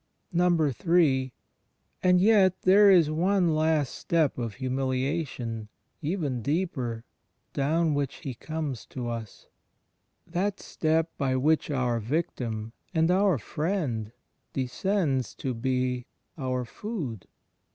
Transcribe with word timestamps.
HI. 0.35 1.31
And 2.01 2.19
yet 2.19 2.63
there 2.63 2.89
is 2.89 3.11
one 3.11 3.53
last 3.53 3.93
step 3.93 4.39
of 4.39 4.55
humiliation, 4.55 5.69
even 6.01 6.41
deeper, 6.41 7.03
down 7.53 7.93
which 7.93 8.15
He 8.15 8.33
comes 8.33 8.87
to 8.87 9.07
us— 9.09 9.45
that 10.25 10.59
step 10.59 11.11
by 11.19 11.35
which 11.35 11.69
our 11.69 11.99
Victim 11.99 12.73
and 12.95 13.11
our 13.11 13.37
Friend 13.37 14.11
descends 14.53 15.35
to 15.35 15.53
be 15.53 16.07
our 16.35 16.65
Food. 16.65 17.27